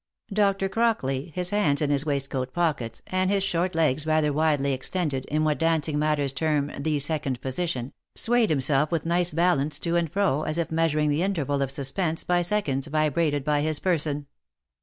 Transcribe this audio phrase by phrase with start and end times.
[0.33, 0.67] Dr.
[0.67, 5.25] Crock ley, his hands in his waistcoat pockets, and his short legs rather widely extended,
[5.25, 10.11] in what dancing masters term the second position, swayed himself with nice balance to and
[10.11, 14.25] fro, as if measuring the interval of suspense by seconds vibrated by his person.